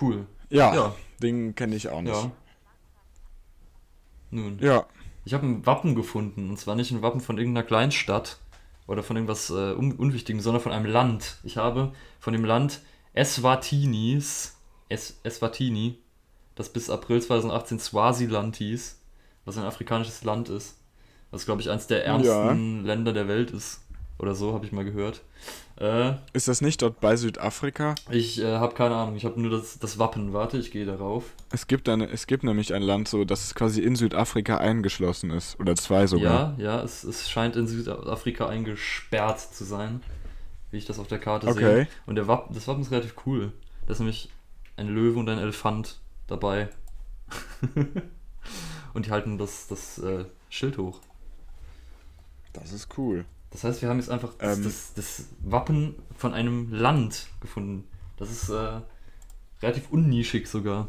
[0.00, 0.26] Cool.
[0.50, 2.14] Ja, Ja, den kenne ich auch nicht.
[2.14, 2.30] ja.
[4.30, 4.58] Nun.
[4.60, 4.86] Ja,
[5.24, 6.50] Ich habe ein Wappen gefunden.
[6.50, 8.38] Und zwar nicht ein Wappen von irgendeiner Kleinstadt
[8.86, 11.38] oder von irgendwas äh, un Unwichtigem, sondern von einem Land.
[11.44, 12.82] Ich habe von dem Land
[13.14, 14.56] Eswatinis,
[14.88, 15.98] es Eswatini,
[16.56, 19.00] das bis April 2018 Swasiland hieß,
[19.44, 20.78] was ein afrikanisches Land ist.
[21.30, 23.80] Was, glaube ich, eins der ärmsten Länder der Welt ist.
[24.18, 25.22] Oder so, habe ich mal gehört.
[25.76, 27.96] Äh, ist das nicht dort bei Südafrika?
[28.10, 29.16] ich äh, habe keine Ahnung.
[29.16, 30.32] Ich habe nur das, das Wappen.
[30.32, 31.24] Warte, ich gehe darauf.
[31.50, 35.58] Es gibt, eine, es gibt nämlich ein Land so, das quasi in Südafrika eingeschlossen ist.
[35.58, 36.54] Oder zwei sogar.
[36.58, 40.00] Ja, ja, es, es scheint in Südafrika eingesperrt zu sein,
[40.70, 41.60] wie ich das auf der Karte Okay.
[41.60, 41.88] sehe.
[42.06, 43.52] Und der Wappen, das Wappen ist relativ cool.
[43.86, 44.30] Da ist nämlich
[44.76, 45.98] ein Löwe und ein Elefant
[46.28, 46.68] dabei.
[48.94, 51.00] und die halten das, das äh, Schild hoch.
[52.52, 53.24] Das ist cool.
[53.54, 54.64] Das heißt, wir haben jetzt einfach das, Ähm.
[54.64, 57.84] das, das Wappen von einem Land gefunden.
[58.16, 58.80] Das ist äh,
[59.62, 60.88] relativ unnischig sogar.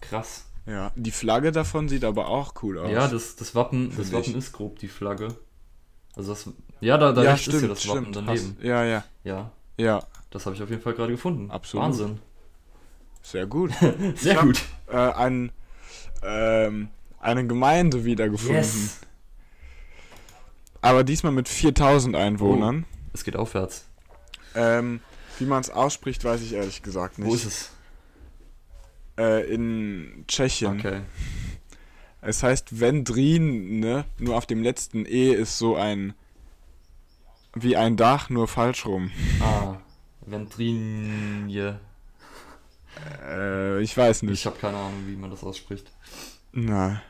[0.00, 0.44] Krass.
[0.66, 2.90] Ja, die Flagge davon sieht aber auch cool aus.
[2.92, 4.36] Ja, das, das Wappen, das Wappen ich.
[4.36, 5.34] ist grob die Flagge.
[6.14, 6.48] Also das,
[6.80, 8.16] ja, da, da ja, rechts ist ja das Wappen stimmt.
[8.16, 8.56] daneben.
[8.58, 10.02] Hast- Ja, ja, Ja, ja.
[10.30, 11.50] das habe ich auf jeden Fall gerade gefunden.
[11.50, 11.86] Absolut.
[11.86, 12.18] Wahnsinn.
[13.22, 13.72] Sehr gut.
[14.16, 14.60] Sehr hab- gut.
[14.88, 15.50] äh, ein,
[16.22, 16.88] ähm,
[17.20, 18.56] eine Gemeinde wiedergefunden.
[18.56, 18.98] Yes.
[20.82, 22.84] Aber diesmal mit 4000 Einwohnern.
[23.14, 23.86] Es geht aufwärts.
[24.54, 25.00] Ähm,
[25.38, 27.28] wie man es ausspricht, weiß ich ehrlich gesagt nicht.
[27.28, 27.70] Wo ist es?
[29.18, 30.78] Äh, in Tschechien.
[30.78, 31.00] Okay.
[32.20, 34.04] Es heißt Vendrin, ne?
[34.18, 36.14] Nur auf dem letzten E ist so ein.
[37.54, 39.10] Wie ein Dach, nur falsch rum.
[39.40, 39.76] Ah,
[40.22, 41.78] Ventrinje.
[43.26, 44.46] Äh, ich weiß Ich nicht.
[44.46, 45.90] habe keine Ahnung, wie man das ausspricht.
[46.52, 47.02] Na.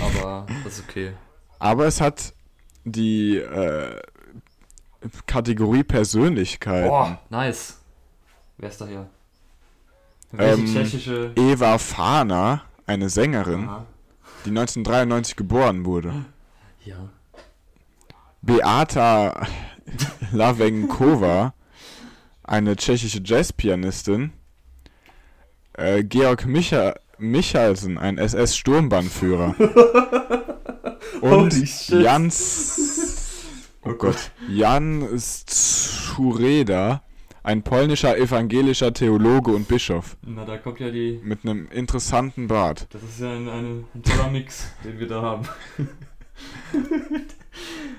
[0.00, 1.12] Aber das ist okay.
[1.60, 2.34] Aber es hat
[2.84, 4.00] die äh,
[5.26, 6.88] Kategorie Persönlichkeit.
[6.88, 7.80] Boah, nice.
[8.58, 9.08] Wer ist da hier?
[10.30, 11.32] Welche Ähm, tschechische...
[11.36, 13.86] Eva Fahner, eine Sängerin, Aha.
[14.44, 16.24] die 1993 geboren wurde.
[16.84, 16.96] Ja.
[18.40, 19.46] Beata
[20.32, 21.54] Lavenkova,
[22.42, 24.32] eine tschechische Jazzpianistin.
[25.74, 29.54] Äh, Georg Micha Michalsen, ein SS-Sturmbannführer.
[31.20, 32.02] Und Holy.
[32.02, 32.78] Jans.
[33.84, 34.30] Oh Oh Gott.
[34.48, 37.02] Jan Zureda,
[37.42, 40.16] ein polnischer evangelischer Theologe und Bischof.
[40.22, 41.20] Na, da kommt ja die...
[41.24, 42.86] Mit einem interessanten Bart.
[42.90, 45.48] Das ist ja ein, eine, ein toller Mix, den wir da haben.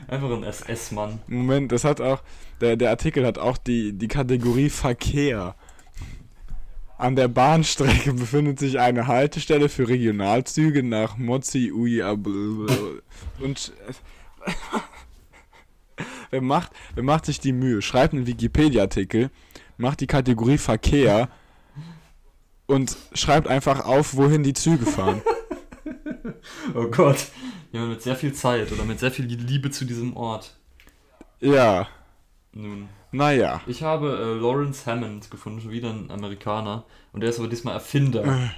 [0.08, 1.20] Einfach ein SS-Mann.
[1.28, 2.24] Moment, das hat auch,
[2.62, 5.56] der, der Artikel hat auch die, die Kategorie Verkehr.
[7.04, 12.12] An der Bahnstrecke befindet sich eine Haltestelle für Regionalzüge nach Mozi Uya
[13.42, 13.74] und
[16.32, 17.82] wer macht, wer macht sich die Mühe?
[17.82, 19.32] Schreibt einen Wikipedia-Artikel,
[19.76, 21.28] macht die Kategorie Verkehr
[22.68, 25.22] und schreibt einfach auf, wohin die Züge fahren.
[26.74, 27.28] Oh Gott.
[27.74, 30.56] Jemand mit sehr viel Zeit oder mit sehr viel Liebe zu diesem Ort.
[31.42, 31.90] Ja,
[32.54, 32.88] Nun.
[33.14, 33.62] Naja.
[33.68, 36.84] Ich habe äh, Lawrence Hammond gefunden, schon wieder ein Amerikaner.
[37.12, 38.50] Und der ist aber diesmal Erfinder.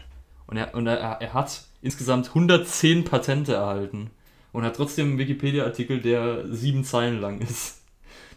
[0.47, 4.09] Und er, und er, er hat insgesamt 110 Patente erhalten.
[4.51, 7.81] Und hat trotzdem einen Wikipedia-Artikel, der sieben Zeilen lang ist.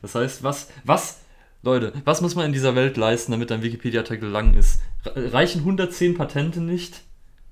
[0.03, 1.21] Das heißt, was, was,
[1.63, 4.81] Leute, was muss man in dieser Welt leisten, damit ein Wikipedia-Artikel lang ist?
[5.07, 7.03] Re- Reichen 110 Patente nicht?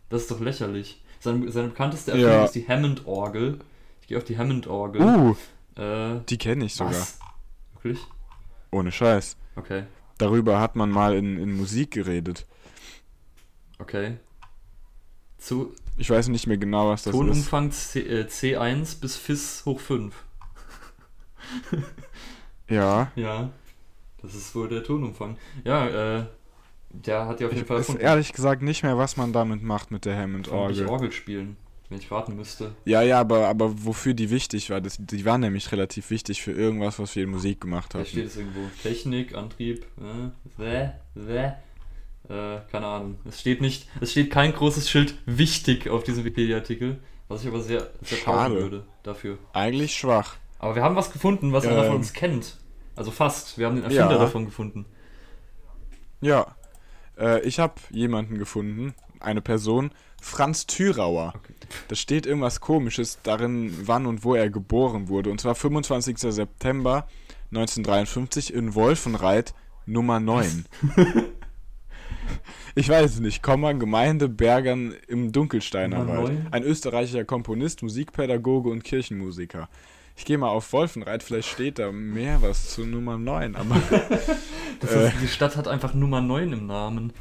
[0.09, 1.00] Das ist doch lächerlich.
[1.20, 2.44] Seine, seine bekannteste Erfindung Ja.
[2.44, 3.59] ist die Hammond-Orgel.
[4.02, 5.00] Ich gehe auf die Hammond-Orgel.
[5.02, 5.35] Uh,
[5.81, 6.92] Äh, die kenne ich sogar.
[6.92, 7.18] was?
[7.74, 8.00] Wirklich?
[8.77, 9.37] Ohne Scheiß.
[9.57, 9.85] Okay,
[10.19, 12.47] Darüber hat man mal in, in Musik geredet.
[13.79, 14.19] okay.
[15.39, 17.19] Zu, Ich weiß nicht mehr genau, was das ist.
[17.21, 20.15] Tonumfang C, äh, C1 bis FIS hoch 5.
[22.69, 23.12] Ja.
[23.15, 23.51] Ja,
[24.23, 25.37] das ist wohl der Tonumfang.
[25.65, 26.27] Ja, äh,
[26.91, 28.05] der hat ja auf Ich jeden Fall weiß erfunden.
[28.05, 30.89] ehrlich gesagt nicht mehr, was man damit macht mit der Hammond-Orgel.
[30.89, 31.57] Orgel spielen,
[31.88, 32.75] wenn ich raten müsste.
[32.85, 36.53] Ja, ja, aber, aber wofür die wichtig war, das, die war nämlich relativ wichtig für
[36.53, 38.07] irgendwas, was wir in Musik gemacht Da haben.
[38.07, 38.61] steht es irgendwo.
[38.83, 41.53] Technik, Antrieb, äh, bäh.
[42.29, 43.18] Äh, keine Ahnung.
[43.29, 47.61] Es steht nicht, es steht kein großes Schild wichtig auf diesem Wikipedia-Artikel, was ich aber
[47.61, 48.55] sehr, sehr Schade.
[48.55, 49.38] würde dafür.
[49.53, 50.37] Eigentlich schwach.
[50.59, 51.96] Aber wir haben was gefunden, was einer von Ähm.
[51.96, 52.57] uns kennt.
[52.96, 53.59] Also fast.
[53.59, 54.18] Wir haben den Erfinder Ja.
[54.18, 54.87] davon gefunden.
[56.20, 56.57] Ja.
[57.18, 61.33] Äh, ich habe jemanden gefunden, eine Person, Franz Thürauer.
[61.37, 61.52] Okay.
[61.88, 65.31] Da steht irgendwas komisches darin, wann und wo er geboren wurde.
[65.31, 66.18] Und zwar 25.
[66.18, 67.07] September
[67.50, 69.55] 1953 in Wolfenreit
[69.87, 70.64] Nummer 9.
[72.74, 73.42] ich weiß es nicht.
[73.42, 76.38] Komma, Gemeinde Bergern im Dunkelsteiner Wald.
[76.50, 79.68] Ein österreichischer Komponist, Musikpädagoge und Kirchenmusiker.
[80.16, 83.76] Ich gehe mal auf Wolfenreit, vielleicht steht da mehr was zu Nummer 9, aber
[84.81, 85.09] Das Äh.
[85.09, 87.12] ist, die Stadt hat einfach Nummer 9 im Namen.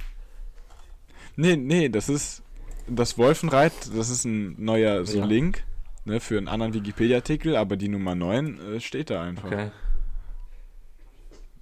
[1.36, 2.42] Nee, nee, das ist
[2.88, 5.26] das Wolfenreit, das ist ein neuer so Ja.
[5.26, 5.64] Link
[6.06, 9.46] ne, für einen anderen Wikipedia-Artikel, aber die Nummer 9 äh, steht da einfach.
[9.46, 9.72] Okay.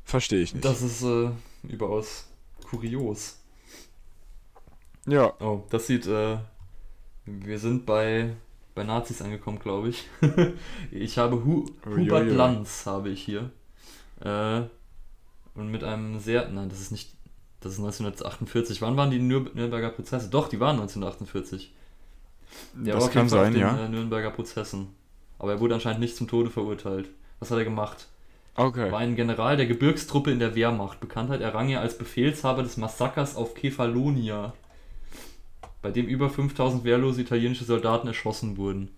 [0.03, 0.65] Verstehe ich nicht.
[0.65, 1.29] Das ist äh,
[1.63, 2.27] überaus
[2.63, 3.39] kurios.
[5.07, 6.37] ja, Oh, das sieht, äh,
[7.25, 8.35] wir sind bei,
[8.75, 10.07] bei Nazis angekommen, glaube ich.
[10.91, 11.65] ich habe Hu.
[11.85, 13.51] Hubert Lanz, habe ich hier.
[14.21, 14.63] Äh,
[15.55, 17.13] und mit einem sehr, nein, das ist nicht,
[17.63, 18.81] das ist 1948.
[18.81, 20.29] Wann waren die Nür Nürnberger Prozesse?
[20.29, 21.71] Doch, die waren 1948.
[22.73, 23.85] Der war das kann sein, den, ja.
[23.85, 24.87] Äh, Nürnberger Prozessen.
[25.39, 27.09] Aber er wurde anscheinend nicht zum Tode verurteilt.
[27.39, 28.07] Was hat er gemacht?
[28.55, 28.91] Okay.
[28.91, 30.99] War ein General der Gebirgstruppe in der Wehrmacht.
[30.99, 34.53] Bekanntheit errang er als Befehlshaber des Massakers auf Kefalonia,
[35.81, 38.91] bei dem über 5000 wehrlose italienische Soldaten erschossen wurden.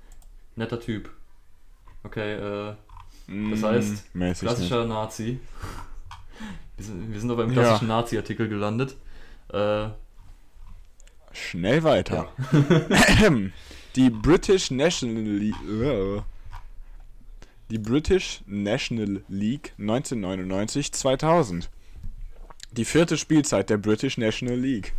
[0.57, 1.09] Netter Typ.
[2.03, 2.73] Okay, äh,
[3.51, 4.41] das heißt, Mm, mäßig nicht.
[4.41, 5.39] klassischer Nazi.
[6.77, 7.61] Wir sind, wir sind aber im Ja.
[7.61, 8.95] klassischen Nazi-Artikel gelandet.
[9.51, 9.87] Äh,
[11.31, 12.29] Schnell weiter.
[13.95, 15.55] Die British National League.
[17.69, 21.67] Die British National League 1999-2000.
[22.71, 24.93] Die vierte Spielzeit der British National League.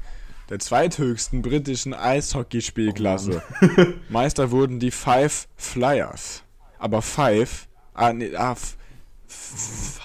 [0.49, 3.43] Der zweithöchsten britischen Eishockeyspielklasse.
[4.09, 6.43] Meister wurden die Five Flyers.
[6.79, 7.67] Aber Five.
[7.95, 8.55] Ah, nee, ah,
[9.27, 10.01] Five.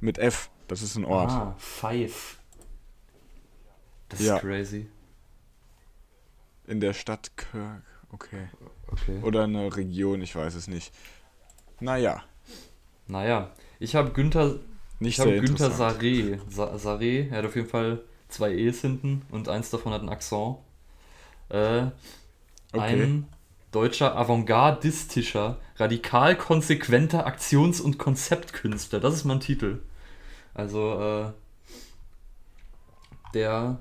[0.00, 0.50] Mit F.
[0.68, 1.30] Das ist ein Ort.
[1.30, 2.38] ah, Five.
[4.08, 4.36] Das Ja.
[4.36, 4.88] ist crazy.
[6.66, 7.82] In der Stadt Kirk.
[8.12, 8.48] Okay.
[8.90, 9.20] Okay.
[9.22, 10.92] Oder eine Region, ich weiß es nicht.
[11.80, 12.22] Naja,
[13.06, 14.56] Naja, ich habe Günther
[14.98, 15.70] nicht Ich habe Günther.
[15.70, 16.38] Saré.
[16.50, 20.10] Sa Saré, er hat auf jeden Fall zwei E's hinten und eins davon hat einen
[20.10, 20.56] Akzent.
[21.48, 21.86] Äh,
[22.74, 23.02] Okay.
[23.02, 23.26] Ein
[23.70, 29.00] deutscher avantgardistischer, radikal konsequenter Aktions- und Konzeptkünstler.
[29.00, 29.80] Das ist mein Titel.
[30.58, 31.32] Also, äh,
[33.32, 33.78] der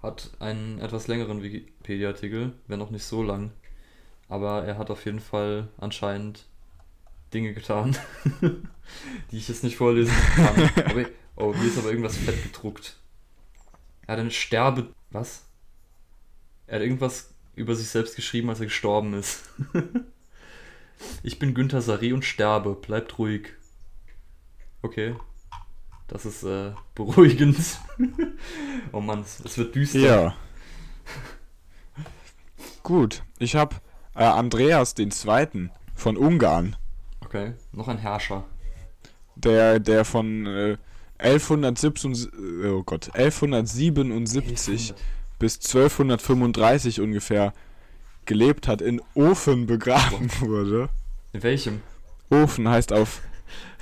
[0.00, 3.50] hat einen etwas längeren Wikipedia-Artikel, wenn auch nicht so lang.
[4.28, 6.46] Aber er hat auf jeden Fall anscheinend
[7.34, 7.96] Dinge getan,
[9.32, 10.70] die ich jetzt nicht vorlesen kann.
[10.88, 12.96] Aber, oh, hier ist aber irgendwas fett gedruckt.
[14.06, 14.94] Er hat eine Sterbe...
[15.10, 15.46] Was?
[16.68, 19.50] Er hat irgendwas über sich selbst geschrieben, als er gestorben ist.
[21.24, 22.76] ich bin Günther Saré und sterbe.
[22.76, 23.48] Bleibt ruhig.
[24.82, 25.16] Okay.
[26.08, 27.58] Das ist äh, beruhigend.
[28.92, 29.98] oh Mann, es es wird düster.
[29.98, 30.34] Ja.
[32.82, 33.76] Gut, ich habe
[34.14, 36.76] äh, Andreas den Zweiten von Ungarn.
[37.24, 38.44] Okay, noch ein Herrscher.
[39.36, 40.78] Der, der von äh,
[41.18, 42.32] 1177,
[42.64, 44.94] oh Gott, 1177
[45.38, 47.52] bis 1235 ungefähr
[48.24, 50.88] gelebt hat, in Ofen begraben wurde.
[51.32, 51.82] In welchem?
[52.30, 53.20] Ofen heißt auf.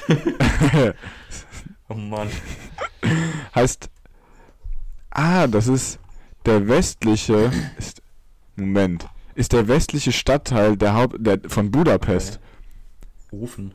[1.88, 2.28] oh Mann.
[3.54, 3.90] Heißt.
[5.10, 5.98] Ah, das ist
[6.44, 7.50] der westliche.
[7.78, 8.02] Ist,
[8.56, 9.06] Moment.
[9.34, 12.40] Ist der westliche Stadtteil der Haupt, der, von Budapest.
[13.30, 13.42] Okay.
[13.42, 13.74] Ofen.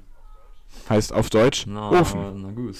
[0.89, 2.41] Heißt auf Deutsch na, Ofen.
[2.41, 2.77] Na gut.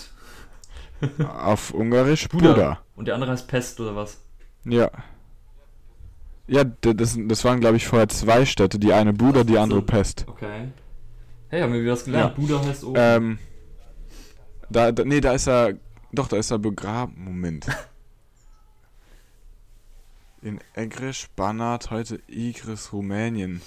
[1.28, 2.54] auf Ungarisch Buda.
[2.54, 2.80] Buda.
[2.96, 4.20] Und der andere heißt Pest oder was?
[4.66, 4.90] Ja.
[6.48, 8.78] Ja, das, das waren, glaube ich, vorher zwei Städte.
[8.78, 10.26] Die eine Buda, die andere Pest.
[10.28, 10.70] Okay.
[11.50, 12.38] Hey, haben wir wieder was gelernt.
[12.38, 12.42] Ja.
[12.42, 12.96] Buda heißt oben.
[12.98, 13.40] Ähm,
[14.72, 15.76] da, da, nee, da ist er,
[16.12, 17.24] doch, da ist er begraben.
[17.24, 17.68] Moment.
[20.42, 23.62] In Egrisch, Banat, heute Igris, Rumänien.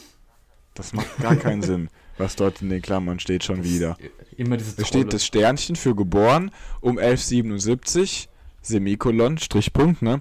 [0.74, 1.88] Das macht gar keinen Sinn,
[2.18, 3.96] was dort in den Klammern steht schon das wieder.
[4.36, 8.28] Immer diese Da steht das Sternchen für geboren um 1177,
[8.60, 10.20] Semikolon, Strichpunkt, ne?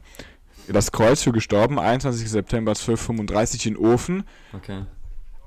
[0.68, 2.30] Das Kreuz für gestorben, 21.
[2.30, 4.24] September 1235 in Ofen.
[4.54, 4.86] Okay.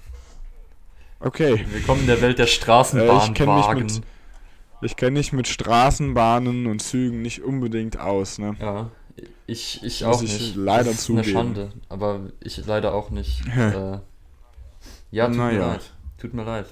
[1.20, 1.66] Okay.
[1.72, 3.88] Willkommen in der Welt der Straßenbahnwagen.
[3.88, 8.56] Äh, ich kenne mich mit Straßenbahnen und Zügen nicht unbedingt aus, ne?
[8.60, 8.92] Ja,
[9.48, 10.56] ich, ich auch ich nicht.
[10.56, 11.24] leider das ist zugeben.
[11.24, 13.42] eine Schande, aber ich leider auch nicht.
[13.48, 14.00] äh,
[15.12, 15.68] ja, tut Na mir ja.
[15.68, 15.94] leid.
[16.18, 16.68] Tut mir leid.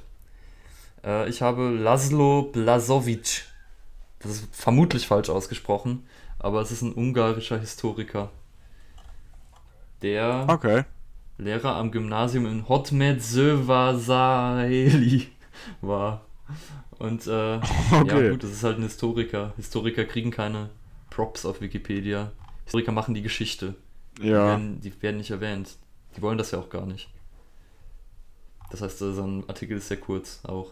[1.05, 3.43] Äh, ich habe Laszlo Blazovic.
[4.19, 6.07] Das ist vermutlich falsch ausgesprochen,
[6.39, 8.31] aber es ist ein ungarischer Historiker
[10.05, 10.83] der okay.
[11.37, 14.47] Lehrer am Gymnasium in Hotmed Sövasaeli
[15.81, 16.25] war.
[16.97, 17.57] Und äh,
[17.91, 18.07] okay.
[18.07, 19.53] ja gut, das ist halt ein Historiker.
[19.57, 20.69] Historiker kriegen keine
[21.09, 22.31] Props auf Wikipedia.
[22.63, 23.75] Historiker machen die Geschichte.
[24.19, 24.25] Ja.
[24.25, 25.75] Die werden, die werden nicht erwähnt.
[26.15, 27.09] Die wollen das ja auch gar nicht.
[28.71, 30.71] Das heißt, äh, so ein Artikel ist sehr kurz auch.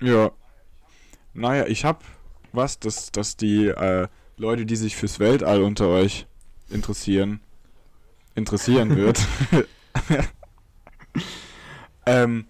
[0.00, 0.30] Ja.
[1.34, 2.04] Naja, ich hab
[2.52, 6.26] was, dass, dass die äh, Leute, die sich fürs Weltall unter euch
[6.70, 7.40] interessieren,
[8.34, 9.20] interessieren wird.
[12.06, 12.46] ähm,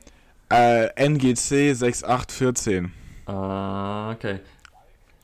[0.51, 2.93] äh, NGC 6814.
[3.27, 4.41] Ah, okay.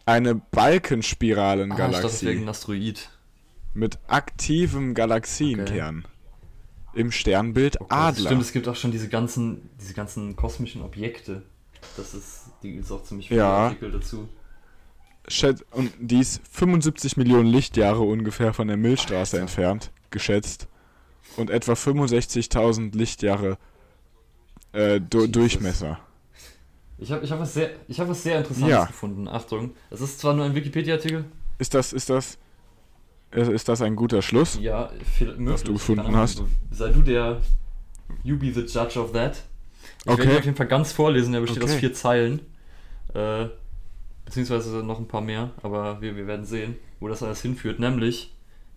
[0.05, 1.99] Eine Balkenspiralengalaxie.
[1.99, 3.09] Ah, das wegen Asteroid.
[3.75, 6.05] Mit aktivem Galaxienkern.
[6.05, 7.01] Okay.
[7.01, 8.27] Im Sternbild oh Adler.
[8.27, 11.43] Stimmt, es gibt auch schon diese ganzen, diese ganzen kosmischen Objekte.
[11.97, 13.51] Das ist, die ist auch ziemlich viele ja.
[13.51, 14.29] Artikel dazu
[15.71, 19.43] und die ist 75 Millionen Lichtjahre ungefähr von der Milchstraße Alter.
[19.43, 20.69] entfernt, geschätzt.
[21.37, 23.57] Und etwa 65.000 Lichtjahre
[24.73, 25.99] äh, du Durchmesser.
[26.99, 28.85] Ich habe ich hab was, sehr, hab was sehr Interessantes ja.
[28.85, 29.29] gefunden.
[29.29, 31.25] Achtung, es ist zwar nur ein Wikipedia-Artikel.
[31.59, 32.39] Ist das, ist das,
[33.31, 34.59] ist das ein guter Schluss?
[34.61, 36.43] Ja, viel, Was du gefunden hast.
[36.71, 37.41] Sei du der,
[38.23, 39.43] you be the judge of that.
[40.05, 40.25] Ich okay.
[40.25, 41.73] werde auf jeden Fall ganz vorlesen, der besteht okay.
[41.73, 42.41] aus vier Zeilen.
[43.15, 43.47] Äh,
[44.25, 48.35] beziehungsweise noch ein paar mehr, aber wir, wir werden sehen, wo das alles hinführt, nämlich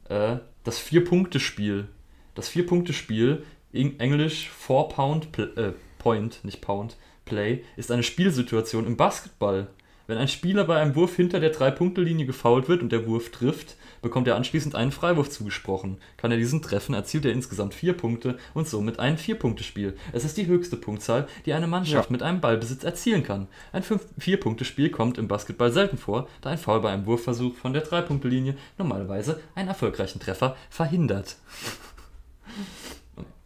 [0.10, 1.88] äh, das Vier-Punkte-Spiel.
[2.34, 9.68] Das Vier-Punkte-Spiel, Englisch Four Pound, äh, Point, nicht Pound, Play ist eine Spielsituation im Basketball.
[10.08, 13.76] Wenn ein Spieler bei einem Wurf hinter der Drei-Punkte-Linie gefoult wird und der Wurf trifft,
[14.06, 15.98] bekommt er anschließend einen Freiwurf zugesprochen.
[16.16, 19.98] Kann er diesen treffen, erzielt er insgesamt vier Punkte und somit ein Vier-Punkte-Spiel.
[20.14, 22.12] Es ist die höchste Punktzahl, die eine Mannschaft Ja.
[22.12, 23.48] mit einem Ballbesitz erzielen kann.
[23.74, 23.84] Ein
[24.20, 28.56] Vier-Punkte-Spiel kommt im Basketball selten vor, da ein Foul bei einem Wurfversuch von der Drei-Punkte-Linie
[28.78, 31.38] normalerweise einen erfolgreichen Treffer verhindert.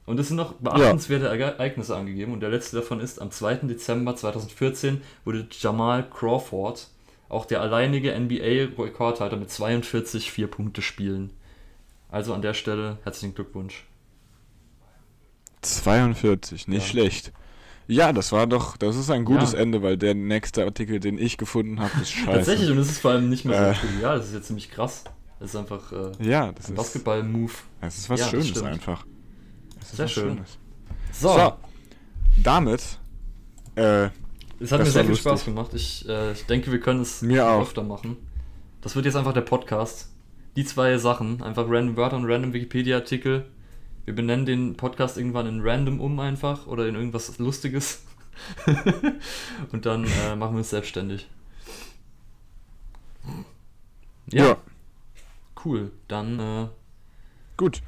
[0.06, 3.56] Und es sind noch beachtenswerte Ereignisse angegeben und der letzte davon ist, am 2.
[3.68, 6.88] Dezember 2014 wurde Jamal Crawford
[7.30, 11.32] auch der alleinige NBA-Rekordhalter mit 42 Vier-Punkte-Spielen.
[12.10, 13.86] Also an der Stelle herzlichen Glückwunsch.
[15.62, 16.90] 42, nicht Ja.
[16.90, 17.32] schlecht.
[17.88, 19.60] Ja, das war doch, das ist ein gutes Ja.
[19.60, 22.32] Ende, weil der nächste Artikel, den ich gefunden habe, ist scheiße.
[22.32, 23.74] Tatsächlich, und es ist vor allem nicht mehr Äh.
[23.74, 25.04] so trivial, das ist ja ziemlich krass.
[25.40, 27.52] Es ist einfach äh, Ja, das ein Basketball-Move.
[27.82, 28.66] das ist was Schönes stimmt.
[28.68, 29.06] einfach.
[29.80, 30.36] Das ist Sehr schön.
[30.36, 30.58] Schönes.
[31.14, 31.54] So, So,
[32.38, 33.00] damit,
[33.76, 34.10] äh,
[34.60, 35.30] es hat das mir sehr viel lustig.
[35.30, 35.74] Spaß gemacht.
[35.74, 37.62] Ich, äh, ich denke, wir können es Mir auch.
[37.62, 38.18] öfter machen.
[38.82, 40.10] Das wird jetzt einfach der Podcast.
[40.56, 43.46] Die zwei Sachen, einfach random Wörter und random Wikipedia-Artikel.
[44.06, 48.04] Wir benennen den Podcast irgendwann in random um einfach oder in irgendwas Lustiges.
[49.72, 51.28] und dann äh, machen wir uns selbstständig.
[54.32, 54.58] Ja, ja.
[55.66, 55.92] cool.
[56.08, 56.68] Dann äh,
[57.58, 57.82] gut.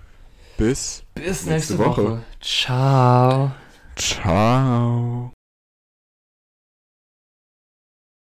[0.57, 2.03] Bis bis Nächste nächste Woche.
[2.03, 2.24] Woche.
[2.41, 3.51] Ciao.
[3.95, 5.32] ciao.